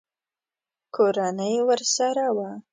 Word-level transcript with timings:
کورنۍ 0.95 1.55
ورسره 1.67 2.25
وه. 2.35 2.49